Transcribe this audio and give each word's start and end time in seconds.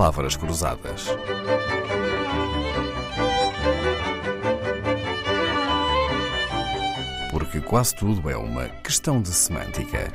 palavras 0.00 0.34
cruzadas. 0.34 1.08
Porque 7.30 7.60
quase 7.60 7.94
tudo 7.96 8.30
é 8.30 8.34
uma 8.34 8.66
questão 8.82 9.20
de 9.20 9.28
semântica. 9.28 10.10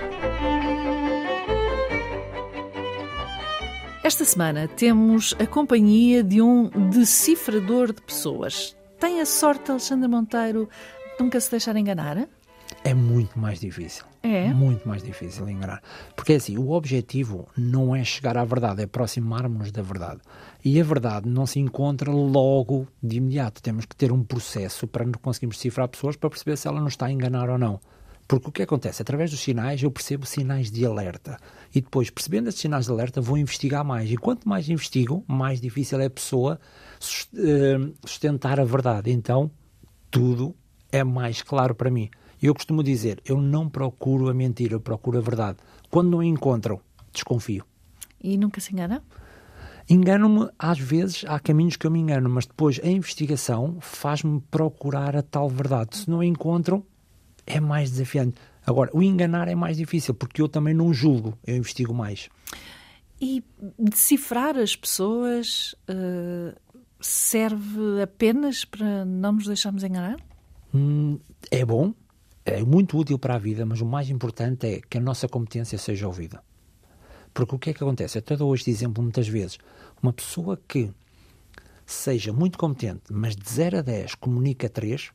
Esta 4.03 4.25
semana 4.25 4.67
temos 4.67 5.35
a 5.37 5.45
companhia 5.45 6.23
de 6.23 6.41
um 6.41 6.67
decifrador 6.89 7.93
de 7.93 8.01
pessoas. 8.01 8.75
Tem 8.99 9.21
a 9.21 9.25
sorte, 9.27 9.69
Alexandre 9.69 10.07
Monteiro, 10.07 10.67
de 11.15 11.23
nunca 11.23 11.39
se 11.39 11.51
deixar 11.51 11.77
enganar? 11.77 12.27
É 12.85 12.93
muito 12.93 13.39
mais 13.39 13.59
difícil. 13.59 14.05
É? 14.21 14.53
Muito 14.53 14.87
mais 14.87 15.01
difícil 15.01 15.49
enganar. 15.49 15.81
Porque 16.15 16.33
é 16.33 16.35
assim, 16.35 16.55
o 16.55 16.69
objetivo 16.69 17.49
não 17.57 17.95
é 17.95 18.03
chegar 18.03 18.37
à 18.37 18.45
verdade, 18.45 18.81
é 18.81 18.85
aproximarmos-nos 18.85 19.71
da 19.71 19.81
verdade. 19.81 20.21
E 20.63 20.79
a 20.79 20.83
verdade 20.83 21.27
não 21.27 21.47
se 21.47 21.59
encontra 21.59 22.11
logo 22.11 22.87
de 23.01 23.17
imediato. 23.17 23.59
Temos 23.59 23.85
que 23.85 23.95
ter 23.95 24.11
um 24.11 24.23
processo 24.23 24.85
para 24.85 25.03
conseguirmos 25.19 25.57
cifrar 25.57 25.87
pessoas 25.87 26.15
para 26.15 26.29
perceber 26.29 26.57
se 26.57 26.67
ela 26.67 26.79
nos 26.79 26.93
está 26.93 27.07
a 27.07 27.11
enganar 27.11 27.49
ou 27.49 27.57
não. 27.57 27.79
Porque 28.27 28.49
o 28.49 28.51
que 28.51 28.61
acontece? 28.61 29.01
Através 29.01 29.31
dos 29.31 29.39
sinais, 29.39 29.81
eu 29.81 29.89
percebo 29.89 30.27
sinais 30.27 30.69
de 30.69 30.85
alerta. 30.85 31.37
E 31.73 31.81
depois, 31.81 32.11
percebendo 32.11 32.49
esses 32.49 32.61
sinais 32.61 32.85
de 32.85 32.91
alerta, 32.91 33.19
vou 33.19 33.35
investigar 33.35 33.83
mais. 33.83 34.11
E 34.11 34.17
quanto 34.17 34.47
mais 34.47 34.69
investigo, 34.69 35.23
mais 35.27 35.59
difícil 35.59 35.99
é 35.99 36.05
a 36.05 36.09
pessoa 36.09 36.59
eh, 37.35 37.77
sustentar 38.05 38.59
a 38.59 38.63
verdade. 38.63 39.11
Então, 39.11 39.49
tudo 40.11 40.55
é 40.91 41.03
mais 41.03 41.41
claro 41.41 41.73
para 41.73 41.89
mim. 41.89 42.11
Eu 42.45 42.53
costumo 42.53 42.83
dizer, 42.83 43.19
eu 43.25 43.41
não 43.41 43.67
procuro 43.67 44.29
a 44.29 44.33
mentira, 44.33 44.75
eu 44.75 44.79
procuro 44.79 45.17
a 45.17 45.21
verdade. 45.21 45.57
Quando 45.89 46.11
não 46.11 46.19
a 46.19 46.25
encontram, 46.25 46.79
desconfio. 47.11 47.65
E 48.21 48.37
nunca 48.37 48.61
se 48.61 48.71
engana? 48.71 49.01
Engano-me, 49.89 50.47
às 50.59 50.77
vezes, 50.77 51.25
há 51.27 51.39
caminhos 51.39 51.75
que 51.75 51.87
eu 51.87 51.89
me 51.89 51.99
engano, 51.99 52.29
mas 52.29 52.45
depois 52.45 52.79
a 52.83 52.87
investigação 52.87 53.77
faz-me 53.81 54.39
procurar 54.51 55.15
a 55.15 55.23
tal 55.23 55.49
verdade. 55.49 55.97
Se 55.97 56.07
não 56.07 56.19
a 56.19 56.25
encontram, 56.25 56.85
é 57.47 57.59
mais 57.59 57.89
desafiante. 57.89 58.35
Agora, 58.63 58.91
o 58.93 59.01
enganar 59.01 59.47
é 59.47 59.55
mais 59.55 59.77
difícil, 59.77 60.13
porque 60.13 60.39
eu 60.39 60.47
também 60.47 60.75
não 60.75 60.93
julgo, 60.93 61.35
eu 61.47 61.55
investigo 61.55 61.95
mais. 61.95 62.29
E 63.19 63.43
decifrar 63.79 64.55
as 64.55 64.75
pessoas 64.75 65.73
uh, 65.89 66.55
serve 67.01 68.03
apenas 68.03 68.65
para 68.65 69.03
não 69.03 69.31
nos 69.31 69.47
deixarmos 69.47 69.83
enganar? 69.83 70.17
Hum, 70.71 71.17
é 71.49 71.65
bom, 71.65 71.91
é 72.45 72.63
muito 72.63 72.95
útil 72.95 73.17
para 73.17 73.35
a 73.35 73.39
vida, 73.39 73.65
mas 73.65 73.81
o 73.81 73.85
mais 73.85 74.07
importante 74.07 74.67
é 74.67 74.79
que 74.79 74.99
a 74.99 75.01
nossa 75.01 75.27
competência 75.27 75.79
seja 75.79 76.05
ouvida. 76.05 76.43
Porque 77.33 77.55
o 77.55 77.59
que 77.59 77.71
é 77.71 77.73
que 77.73 77.83
acontece? 77.83 78.17
Eu 78.17 78.19
até 78.19 78.37
dou 78.37 78.53
este 78.53 78.69
exemplo 78.69 79.01
muitas 79.01 79.27
vezes. 79.27 79.57
Uma 80.01 80.13
pessoa 80.13 80.61
que 80.67 80.91
seja 81.87 82.31
muito 82.31 82.59
competente, 82.59 83.01
mas 83.11 83.35
de 83.35 83.49
0 83.49 83.79
a 83.79 83.81
10 83.81 84.13
comunica 84.15 84.69
3, 84.69 85.09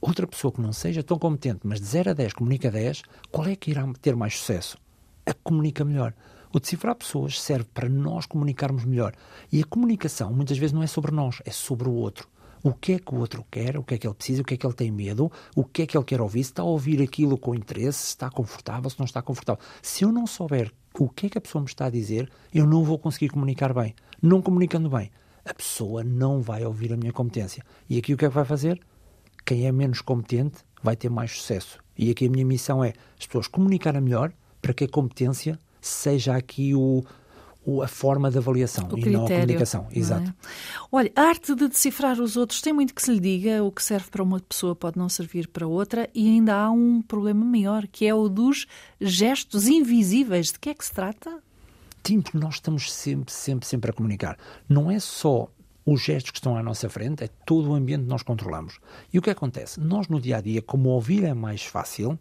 outra 0.00 0.26
pessoa 0.26 0.50
que 0.50 0.62
não 0.62 0.72
seja 0.72 1.02
tão 1.02 1.18
competente, 1.18 1.60
mas 1.64 1.80
de 1.80 1.86
0 1.86 2.10
a 2.10 2.14
10 2.14 2.32
comunica 2.32 2.70
10, 2.70 3.02
qual 3.30 3.46
é 3.46 3.54
que 3.54 3.70
irá 3.70 3.86
ter 4.00 4.16
mais 4.16 4.38
sucesso? 4.38 4.78
A 5.26 5.34
que 5.34 5.40
comunica 5.44 5.84
melhor. 5.84 6.14
O 6.50 6.58
decifrar 6.58 6.94
pessoas 6.94 7.40
serve 7.40 7.68
para 7.74 7.90
nós 7.90 8.24
comunicarmos 8.24 8.86
melhor. 8.86 9.14
E 9.52 9.60
a 9.60 9.66
comunicação 9.66 10.32
muitas 10.32 10.56
vezes 10.56 10.72
não 10.72 10.82
é 10.82 10.86
sobre 10.86 11.10
nós, 11.10 11.42
é 11.44 11.50
sobre 11.50 11.90
o 11.90 11.92
outro 11.92 12.26
o 12.62 12.72
que 12.72 12.94
é 12.94 12.98
que 12.98 13.14
o 13.14 13.18
outro 13.18 13.44
quer, 13.50 13.76
o 13.76 13.82
que 13.82 13.94
é 13.94 13.98
que 13.98 14.06
ele 14.06 14.14
precisa, 14.14 14.42
o 14.42 14.44
que 14.44 14.54
é 14.54 14.56
que 14.56 14.66
ele 14.66 14.74
tem 14.74 14.90
medo, 14.90 15.30
o 15.54 15.64
que 15.64 15.82
é 15.82 15.86
que 15.86 15.96
ele 15.96 16.04
quer 16.04 16.20
ouvir, 16.20 16.44
se 16.44 16.50
está 16.50 16.62
a 16.62 16.66
ouvir 16.66 17.02
aquilo 17.02 17.38
com 17.38 17.54
interesse, 17.54 17.98
se 17.98 18.08
está 18.08 18.30
confortável, 18.30 18.90
se 18.90 18.98
não 18.98 19.06
está 19.06 19.22
confortável. 19.22 19.62
Se 19.82 20.04
eu 20.04 20.12
não 20.12 20.26
souber 20.26 20.72
o 20.98 21.08
que 21.08 21.26
é 21.26 21.28
que 21.30 21.38
a 21.38 21.40
pessoa 21.40 21.62
me 21.62 21.68
está 21.68 21.86
a 21.86 21.90
dizer, 21.90 22.30
eu 22.52 22.66
não 22.66 22.84
vou 22.84 22.98
conseguir 22.98 23.28
comunicar 23.28 23.72
bem. 23.72 23.94
Não 24.20 24.42
comunicando 24.42 24.90
bem, 24.90 25.10
a 25.44 25.54
pessoa 25.54 26.04
não 26.04 26.40
vai 26.42 26.64
ouvir 26.64 26.92
a 26.92 26.96
minha 26.96 27.12
competência. 27.12 27.64
E 27.88 27.98
aqui 27.98 28.12
o 28.12 28.16
que 28.16 28.24
é 28.24 28.28
que 28.28 28.34
vai 28.34 28.44
fazer? 28.44 28.80
Quem 29.44 29.66
é 29.66 29.72
menos 29.72 30.00
competente 30.00 30.58
vai 30.82 30.96
ter 30.96 31.08
mais 31.08 31.32
sucesso. 31.32 31.78
E 31.96 32.10
aqui 32.10 32.26
a 32.26 32.30
minha 32.30 32.44
missão 32.44 32.84
é 32.84 32.92
as 33.18 33.26
pessoas 33.26 33.46
comunicarem 33.46 34.00
melhor 34.00 34.32
para 34.60 34.74
que 34.74 34.84
a 34.84 34.88
competência 34.88 35.58
seja 35.80 36.36
aqui 36.36 36.74
o, 36.74 37.02
a 37.82 37.88
forma 37.88 38.30
de 38.30 38.38
avaliação 38.38 38.84
o 38.84 38.98
e 38.98 39.02
critério, 39.02 39.18
não 39.18 39.26
a 39.26 39.28
comunicação. 39.28 39.86
Exato. 39.92 40.30
É? 40.30 40.34
Olha, 40.90 41.12
a 41.14 41.22
arte 41.22 41.54
de 41.54 41.68
decifrar 41.68 42.20
os 42.20 42.36
outros 42.36 42.60
tem 42.60 42.72
muito 42.72 42.94
que 42.94 43.02
se 43.02 43.12
lhe 43.12 43.20
diga. 43.20 43.62
O 43.62 43.70
que 43.70 43.82
serve 43.82 44.10
para 44.10 44.22
uma 44.22 44.40
pessoa 44.40 44.74
pode 44.74 44.98
não 44.98 45.08
servir 45.08 45.48
para 45.48 45.66
outra, 45.66 46.08
e 46.14 46.28
ainda 46.28 46.54
há 46.54 46.70
um 46.70 47.02
problema 47.02 47.44
maior, 47.44 47.86
que 47.86 48.06
é 48.06 48.14
o 48.14 48.28
dos 48.28 48.66
gestos 49.00 49.68
invisíveis. 49.68 50.52
De 50.52 50.58
que 50.58 50.70
é 50.70 50.74
que 50.74 50.84
se 50.84 50.92
trata? 50.92 51.42
Sim, 52.02 52.20
porque 52.20 52.38
nós 52.38 52.54
estamos 52.54 52.92
sempre, 52.92 53.32
sempre, 53.32 53.66
sempre 53.66 53.90
a 53.90 53.94
comunicar. 53.94 54.38
Não 54.68 54.90
é 54.90 54.98
só 54.98 55.48
os 55.84 56.02
gestos 56.02 56.30
que 56.30 56.38
estão 56.38 56.56
à 56.56 56.62
nossa 56.62 56.88
frente, 56.88 57.24
é 57.24 57.28
todo 57.44 57.70
o 57.70 57.74
ambiente 57.74 58.02
que 58.02 58.08
nós 58.08 58.22
controlamos. 58.22 58.78
E 59.12 59.18
o 59.18 59.22
que 59.22 59.30
acontece? 59.30 59.80
Nós, 59.80 60.08
no 60.08 60.20
dia 60.20 60.38
a 60.38 60.40
dia, 60.40 60.62
como 60.62 60.90
ouvir 60.90 61.24
é 61.24 61.34
mais 61.34 61.62
fácil, 61.64 62.18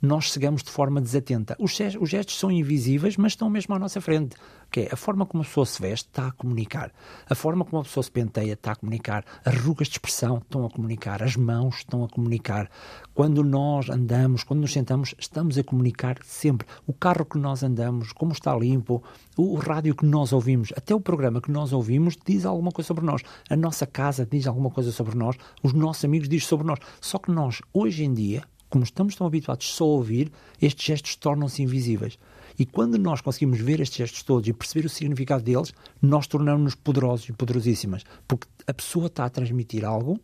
nós 0.00 0.26
chegamos 0.26 0.62
de 0.62 0.70
forma 0.70 1.00
desatenta. 1.00 1.56
Os, 1.58 1.78
os 2.00 2.10
gestos 2.10 2.38
são 2.38 2.50
invisíveis, 2.50 3.16
mas 3.16 3.32
estão 3.32 3.48
mesmo 3.48 3.74
à 3.74 3.78
nossa 3.78 4.00
frente. 4.00 4.36
Que 4.70 4.80
é 4.80 4.88
a 4.92 4.96
forma 4.96 5.24
como 5.24 5.42
a 5.42 5.46
pessoa 5.46 5.64
se 5.64 5.80
veste 5.80 6.08
está 6.08 6.28
a 6.28 6.32
comunicar. 6.32 6.92
A 7.28 7.34
forma 7.34 7.64
como 7.64 7.80
a 7.80 7.84
pessoa 7.84 8.02
se 8.02 8.10
penteia 8.10 8.54
está 8.54 8.72
a 8.72 8.76
comunicar. 8.76 9.24
As 9.44 9.56
rugas 9.56 9.88
de 9.88 9.94
expressão 9.94 10.38
estão 10.38 10.66
a 10.66 10.70
comunicar. 10.70 11.22
As 11.22 11.36
mãos 11.36 11.76
estão 11.76 12.04
a 12.04 12.08
comunicar. 12.08 12.68
Quando 13.14 13.44
nós 13.44 13.88
andamos, 13.88 14.42
quando 14.42 14.60
nos 14.60 14.72
sentamos, 14.72 15.14
estamos 15.18 15.56
a 15.58 15.62
comunicar 15.62 16.18
sempre. 16.24 16.66
O 16.86 16.92
carro 16.92 17.24
que 17.24 17.38
nós 17.38 17.62
andamos, 17.62 18.12
como 18.12 18.32
está 18.32 18.54
limpo, 18.56 19.02
o, 19.36 19.54
o 19.54 19.56
rádio 19.56 19.94
que 19.94 20.04
nós 20.04 20.32
ouvimos, 20.32 20.72
até 20.76 20.94
o 20.94 21.00
programa 21.00 21.40
que 21.40 21.50
nós 21.50 21.72
ouvimos 21.72 22.16
diz 22.26 22.44
alguma 22.44 22.72
coisa 22.72 22.88
sobre 22.88 23.04
nós. 23.04 23.22
A 23.48 23.56
nossa 23.56 23.86
casa 23.86 24.26
diz 24.26 24.46
alguma 24.46 24.70
coisa 24.70 24.90
sobre 24.90 25.16
nós. 25.16 25.36
Os 25.62 25.72
nossos 25.72 26.04
amigos 26.04 26.28
dizem 26.28 26.48
sobre 26.48 26.66
nós. 26.66 26.80
Só 27.00 27.18
que 27.18 27.30
nós, 27.30 27.62
hoje 27.72 28.04
em 28.04 28.12
dia, 28.12 28.42
como 28.74 28.82
estamos 28.82 29.14
tão 29.14 29.24
habituados 29.24 29.72
só 29.72 29.84
a 29.84 29.86
ouvir, 29.86 30.32
estes 30.60 30.84
gestos 30.84 31.14
tornam-se 31.14 31.62
invisíveis. 31.62 32.18
E 32.58 32.66
quando 32.66 32.98
nós 32.98 33.20
conseguimos 33.20 33.60
ver 33.60 33.78
estes 33.78 33.98
gestos 33.98 34.24
todos 34.24 34.48
e 34.48 34.52
perceber 34.52 34.84
o 34.84 34.88
significado 34.88 35.44
deles, 35.44 35.72
nós 36.02 36.26
tornamos-nos 36.26 36.74
poderosos 36.74 37.28
e 37.28 37.32
poderosíssimas. 37.32 38.02
Porque 38.26 38.48
a 38.66 38.74
pessoa 38.74 39.06
está 39.06 39.26
a 39.26 39.30
transmitir 39.30 39.84
algo 39.84 40.18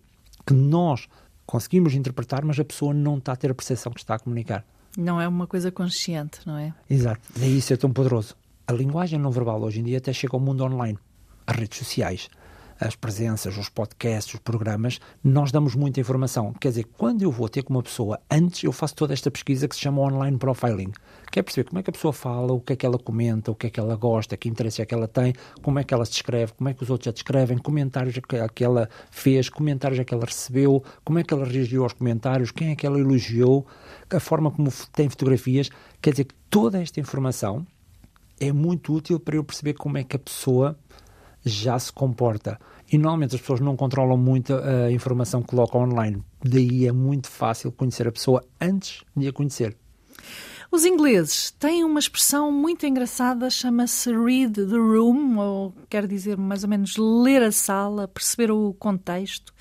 que 0.45 0.53
nós 0.53 1.07
conseguimos 1.47 1.95
interpretar, 1.95 2.45
mas 2.45 2.59
a 2.59 2.65
pessoa 2.65 2.93
não 2.93 3.19
está 3.19 3.35
a 3.35 3.37
ter 3.37 3.53
a 3.53 3.55
percepção 3.55 3.93
que 3.93 4.01
está 4.01 4.17
a 4.17 4.19
comunicar. 4.19 4.65
Não 4.99 5.21
é 5.21 5.29
uma 5.29 5.47
coisa 5.47 5.71
consciente, 5.71 6.41
não 6.45 6.59
é? 6.59 6.75
Exato. 6.91 7.21
Daí 7.37 7.57
isso 7.57 7.73
é 7.73 7.77
tão 7.77 7.93
poderoso. 7.93 8.35
A 8.67 8.73
linguagem 8.73 9.17
não 9.17 9.31
verbal 9.31 9.63
hoje 9.63 9.79
em 9.79 9.85
dia 9.85 9.99
até 9.99 10.13
chega 10.13 10.35
ao 10.35 10.41
mundo 10.41 10.65
online, 10.65 10.99
às 11.47 11.55
redes 11.55 11.79
sociais 11.79 12.29
as 12.81 12.97
presenças, 12.97 13.59
os 13.59 13.69
podcasts, 13.69 14.33
os 14.35 14.41
programas, 14.41 14.99
nós 15.23 15.53
damos 15.53 15.75
muita 15.75 16.01
informação. 16.01 16.55
Quer 16.55 16.71
dizer, 16.71 16.85
quando 16.97 17.23
eu 17.23 17.31
vou 17.31 17.49
ter 17.49 17.63
com 17.63 17.75
uma 17.75 17.83
pessoa, 17.83 18.19
antes 18.31 18.65
eu 18.65 18.73
faço 18.73 18.95
toda 18.95 19.13
esta 19.13 19.31
pesquisa 19.31 19.69
que 19.69 19.75
se 19.75 19.83
chama 19.83 20.01
online 20.01 20.39
profiling, 20.39 20.91
que 21.31 21.39
é 21.39 21.43
perceber 21.43 21.69
como 21.69 21.79
é 21.79 21.83
que 21.83 21.91
a 21.91 21.93
pessoa 21.93 22.13
fala, 22.13 22.55
o 22.55 22.61
que 22.61 22.73
é 22.73 22.77
que 22.77 22.87
ela 22.87 22.99
comenta, 22.99 23.51
o 23.51 23.55
que 23.55 23.67
é 23.67 23.71
que 23.71 23.79
ela 23.79 23.95
gosta, 23.97 24.37
que 24.37 24.49
interesse 24.49 24.81
é 24.81 24.87
que 24.87 24.95
ela 24.95 25.07
tem, 25.07 25.35
como 25.61 25.79
é 25.79 25.85
que 25.85 25.93
ela 25.93 26.07
se 26.07 26.13
descreve, 26.13 26.53
como 26.55 26.71
é 26.71 26.75
que 26.75 26.83
os 26.83 26.89
outros 26.89 27.09
a 27.09 27.13
descrevem, 27.13 27.59
comentários 27.59 28.17
que 28.55 28.65
ela 28.65 28.89
fez, 29.11 29.51
comentários 29.51 30.03
que 30.03 30.15
ela 30.15 30.25
recebeu, 30.25 30.83
como 31.05 31.19
é 31.19 31.23
que 31.23 31.35
ela 31.35 31.45
reagiu 31.45 31.83
aos 31.83 31.93
comentários, 31.93 32.51
quem 32.51 32.71
é 32.71 32.75
que 32.75 32.87
ela 32.87 32.99
elogiou, 32.99 33.67
a 34.11 34.19
forma 34.19 34.51
como 34.51 34.73
tem 34.93 35.09
fotografias. 35.09 35.69
Quer 36.01 36.13
dizer, 36.13 36.29
toda 36.49 36.81
esta 36.81 36.99
informação 36.99 37.67
é 38.41 38.51
muito 38.53 38.95
útil 38.95 39.21
para 39.21 39.37
eu 39.37 39.45
perceber 39.45 39.75
como 39.75 39.99
é 39.99 40.05
que 40.05 40.17
a 40.17 40.19
pessoa 40.19 40.79
já 41.45 41.79
se 41.79 41.93
comporta. 41.93 42.59
E 42.93 42.99
normalmente 42.99 43.35
as 43.35 43.41
pessoas 43.41 43.61
não 43.61 43.77
controlam 43.77 44.17
muito 44.17 44.55
a 44.55 44.91
informação 44.91 45.43
que 45.43 45.49
colocam 45.49 45.83
online. 45.83 46.23
Daí 46.45 46.87
é 46.87 46.93
muito 46.93 47.29
fácil 47.29 47.71
conhecer 47.71 48.09
a 48.09 48.13
pessoa 48.13 48.45
antes 48.61 49.05
de 49.17 49.29
a 49.29 49.33
conhecer. 49.33 49.77
Os 50.73 50.85
ingleses 50.85 51.51
têm 51.51 51.83
uma 51.83 51.99
expressão 51.99 52.53
muito 52.53 52.87
engraçada, 52.87 53.51
chama-se 53.51 54.13
read 54.13 54.55
the 54.55 54.77
room, 54.77 55.37
ou 55.37 55.75
quer 55.89 56.07
dizer 56.07 56.37
mais 56.37 56.63
ou 56.63 56.71
menos 56.71 56.97
ler 56.97 57.43
a 57.43 57.51
sala, 57.51 58.07
perceber 58.07 58.53
o 58.53 58.73
contexto 58.75 59.53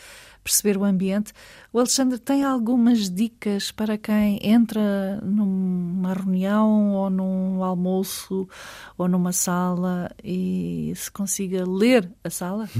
perceber 0.50 0.78
o 0.78 0.84
ambiente. 0.84 1.31
O 1.72 1.78
Alexandre 1.78 2.18
tem 2.18 2.44
algumas 2.44 3.07
dicas 3.10 3.72
para 3.72 3.98
quem 3.98 4.40
entra 4.42 5.22
numa 5.22 6.13
reunião 6.13 6.94
ou 6.94 7.10
num 7.10 7.63
almoço 7.63 8.50
ou 8.98 9.07
numa 9.07 9.31
sala 9.31 10.10
e 10.24 10.92
se 10.96 11.12
consiga 11.12 11.63
ler 11.69 12.12
a 12.24 12.30
sala? 12.30 12.68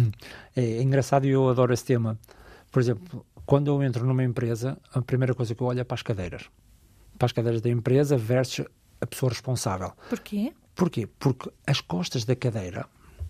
É, 0.56 0.62
é 0.62 0.82
engraçado 0.82 1.26
e 1.26 1.30
eu 1.30 1.48
adoro 1.48 1.72
esse 1.74 1.86
tema. 1.86 2.20
Por 2.72 2.82
exemplo, 2.82 3.26
quando 3.46 3.68
eu 3.68 3.82
entro 3.82 4.06
numa 4.06 4.24
empresa, 4.24 4.78
a 4.94 5.02
primeira 5.02 5.34
coisa 5.34 5.56
que 5.56 5.62
eu 5.62 5.68
olho 5.68 5.80
é 5.80 5.84
para 5.86 5.96
as 5.96 6.02
cadeiras. 6.02 6.50
Para 7.18 7.28
as 7.28 7.32
cadeiras 7.32 7.62
da 7.62 7.70
empresa 7.70 8.18
versus 8.18 8.66
a 9.00 9.06
pessoa 9.06 9.30
responsável. 9.30 9.94
Porquê? 10.10 10.52
Porquê? 10.76 11.08
Porque 11.18 11.50
as 11.66 11.80
costas 11.80 12.26
da 12.26 12.36
cadeira 12.36 12.88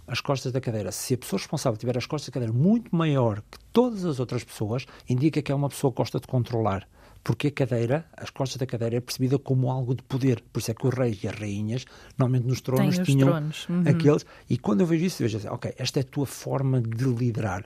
as 0.09 0.21
costas 0.21 0.51
da 0.51 0.59
cadeira, 0.59 0.91
se 0.91 1.13
a 1.13 1.17
pessoa 1.17 1.39
responsável 1.39 1.77
tiver 1.77 1.97
as 1.97 2.05
costas 2.05 2.29
da 2.29 2.33
cadeira 2.33 2.53
muito 2.53 2.95
maior 2.95 3.41
que 3.49 3.59
todas 3.71 4.03
as 4.05 4.19
outras 4.19 4.43
pessoas, 4.43 4.85
indica 5.07 5.41
que 5.41 5.51
é 5.51 5.55
uma 5.55 5.69
pessoa 5.69 5.91
que 5.91 5.97
gosta 5.97 6.19
de 6.19 6.27
controlar. 6.27 6.87
Porque 7.23 7.47
a 7.47 7.51
cadeira, 7.51 8.05
as 8.15 8.29
costas 8.29 8.57
da 8.57 8.65
cadeira 8.65 8.95
é 8.95 8.99
percebida 8.99 9.37
como 9.37 9.69
algo 9.69 9.93
de 9.93 10.01
poder. 10.03 10.41
Por 10.53 10.59
isso 10.59 10.71
é 10.71 10.73
que 10.73 10.87
os 10.87 10.93
reis 10.93 11.21
e 11.23 11.27
as 11.27 11.35
rainhas, 11.35 11.85
normalmente 12.17 12.47
nos 12.47 12.61
tronos, 12.61 12.95
Tem 12.95 13.05
tinham 13.05 13.29
tronos. 13.29 13.67
Uhum. 13.69 13.83
aqueles. 13.85 14.25
E 14.49 14.57
quando 14.57 14.81
eu 14.81 14.87
vejo 14.87 15.05
isso, 15.05 15.21
eu 15.21 15.27
vejo 15.27 15.37
assim, 15.37 15.47
ok, 15.49 15.73
esta 15.77 15.99
é 15.99 16.01
a 16.01 16.05
tua 16.05 16.25
forma 16.25 16.81
de 16.81 17.03
liderar. 17.03 17.65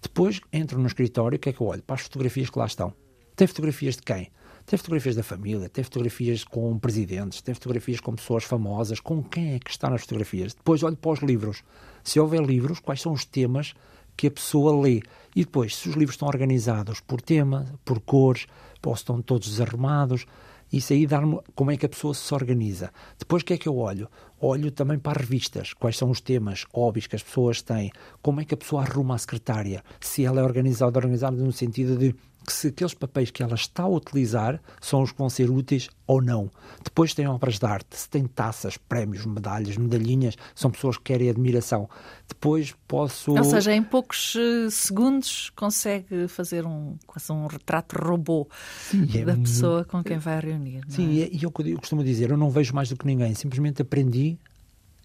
Depois 0.00 0.40
entro 0.52 0.78
no 0.78 0.86
escritório, 0.86 1.36
o 1.36 1.38
que 1.38 1.50
é 1.50 1.52
que 1.52 1.60
eu 1.60 1.66
olho? 1.66 1.82
Para 1.82 1.96
as 1.96 2.02
fotografias 2.02 2.48
que 2.48 2.58
lá 2.58 2.66
estão. 2.66 2.94
Tem 3.36 3.46
fotografias 3.46 3.96
de 3.96 4.02
quem? 4.02 4.30
Tem 4.66 4.78
fotografias 4.78 5.14
da 5.14 5.22
família, 5.22 5.68
tem 5.68 5.84
fotografias 5.84 6.42
com 6.42 6.78
presidentes, 6.78 7.42
tem 7.42 7.54
fotografias 7.54 8.00
com 8.00 8.14
pessoas 8.14 8.44
famosas, 8.44 8.98
com 8.98 9.22
quem 9.22 9.54
é 9.54 9.58
que 9.58 9.70
está 9.70 9.90
nas 9.90 10.00
fotografias. 10.00 10.54
Depois 10.54 10.82
olho 10.82 10.96
para 10.96 11.10
os 11.10 11.20
livros. 11.20 11.62
Se 12.02 12.18
houver 12.18 12.42
livros, 12.42 12.80
quais 12.80 13.02
são 13.02 13.12
os 13.12 13.26
temas 13.26 13.74
que 14.16 14.26
a 14.26 14.30
pessoa 14.30 14.80
lê? 14.80 15.02
E 15.36 15.44
depois, 15.44 15.76
se 15.76 15.90
os 15.90 15.94
livros 15.94 16.14
estão 16.14 16.28
organizados 16.28 17.00
por 17.00 17.20
tema, 17.20 17.66
por 17.84 18.00
cores, 18.00 18.46
ou 18.82 18.94
estão 18.94 19.20
todos 19.20 19.48
desarrumados, 19.48 20.26
isso 20.72 20.92
aí 20.92 21.06
dá-me 21.06 21.38
como 21.54 21.70
é 21.70 21.76
que 21.76 21.86
a 21.86 21.88
pessoa 21.88 22.14
se 22.14 22.34
organiza. 22.34 22.90
Depois, 23.18 23.42
o 23.42 23.46
que 23.46 23.52
é 23.52 23.58
que 23.58 23.68
eu 23.68 23.76
olho? 23.76 24.08
Olho 24.40 24.70
também 24.70 24.98
para 24.98 25.20
as 25.20 25.26
revistas, 25.26 25.72
quais 25.72 25.96
são 25.96 26.10
os 26.10 26.20
temas 26.20 26.64
óbvios 26.72 27.06
que 27.06 27.16
as 27.16 27.22
pessoas 27.22 27.62
têm, 27.62 27.92
como 28.20 28.40
é 28.40 28.44
que 28.44 28.54
a 28.54 28.56
pessoa 28.56 28.82
arruma 28.82 29.14
a 29.14 29.18
secretária, 29.18 29.84
se 30.00 30.24
ela 30.24 30.40
é 30.40 30.42
organizada, 30.42 30.98
organizada 30.98 31.36
no 31.36 31.52
sentido 31.52 31.96
de 31.96 32.14
que 32.44 32.52
se 32.52 32.68
aqueles 32.68 32.94
papéis 32.94 33.30
que 33.30 33.42
ela 33.42 33.54
está 33.54 33.84
a 33.84 33.88
utilizar 33.88 34.60
são 34.80 35.02
os 35.02 35.12
que 35.12 35.18
vão 35.18 35.30
ser 35.30 35.50
úteis 35.50 35.88
ou 36.06 36.22
não. 36.22 36.50
Depois 36.82 37.14
tem 37.14 37.26
obras 37.26 37.58
de 37.58 37.66
arte, 37.66 37.96
se 37.96 38.08
tem 38.08 38.26
taças, 38.26 38.76
prémios, 38.76 39.24
medalhas, 39.24 39.76
medalhinhas, 39.76 40.36
são 40.54 40.70
pessoas 40.70 40.96
que 40.96 41.04
querem 41.04 41.30
admiração. 41.30 41.88
Depois 42.28 42.74
posso. 42.86 43.32
Ou 43.32 43.44
seja, 43.44 43.74
em 43.74 43.82
poucos 43.82 44.34
uh, 44.34 44.70
segundos 44.70 45.50
consegue 45.56 46.28
fazer 46.28 46.66
um, 46.66 46.96
quase 47.06 47.32
um 47.32 47.46
retrato 47.46 47.96
robô 47.96 48.46
Sim, 48.90 49.08
é 49.14 49.24
da 49.24 49.36
pessoa 49.36 49.84
com 49.84 50.02
quem 50.02 50.18
vai 50.18 50.40
reunir. 50.40 50.82
Sim, 50.88 51.22
é? 51.22 51.28
e 51.32 51.42
eu, 51.42 51.52
eu 51.64 51.78
costumo 51.78 52.04
dizer, 52.04 52.30
eu 52.30 52.36
não 52.36 52.50
vejo 52.50 52.74
mais 52.74 52.88
do 52.88 52.96
que 52.96 53.06
ninguém, 53.06 53.34
simplesmente 53.34 53.82
aprendi 53.82 54.38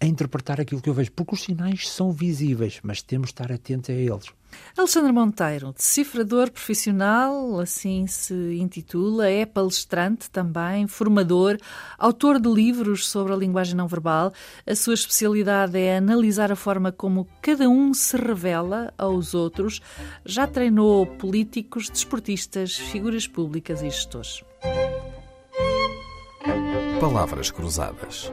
a 0.00 0.06
interpretar 0.06 0.60
aquilo 0.60 0.80
que 0.80 0.88
eu 0.88 0.94
vejo, 0.94 1.12
porque 1.12 1.34
os 1.34 1.42
sinais 1.42 1.88
são 1.88 2.10
visíveis, 2.10 2.80
mas 2.82 3.02
temos 3.02 3.28
de 3.28 3.32
estar 3.34 3.52
atentos 3.52 3.90
a 3.90 3.92
eles. 3.92 4.26
Alexandre 4.76 5.12
Monteiro, 5.12 5.72
decifrador 5.72 6.50
profissional, 6.50 7.60
assim 7.60 8.06
se 8.06 8.34
intitula, 8.58 9.28
é 9.28 9.44
palestrante 9.44 10.30
também, 10.30 10.86
formador, 10.86 11.58
autor 11.98 12.40
de 12.40 12.48
livros 12.48 13.08
sobre 13.08 13.32
a 13.32 13.36
linguagem 13.36 13.76
não 13.76 13.86
verbal. 13.86 14.32
A 14.66 14.74
sua 14.74 14.94
especialidade 14.94 15.78
é 15.78 15.98
analisar 15.98 16.50
a 16.50 16.56
forma 16.56 16.90
como 16.90 17.28
cada 17.42 17.68
um 17.68 17.92
se 17.94 18.16
revela 18.16 18.92
aos 18.96 19.34
outros. 19.34 19.80
Já 20.24 20.46
treinou 20.46 21.06
políticos, 21.06 21.90
desportistas, 21.90 22.76
figuras 22.76 23.28
públicas 23.28 23.82
e 23.82 23.90
gestores. 23.90 24.42
Palavras 27.00 27.50
Cruzadas, 27.50 28.32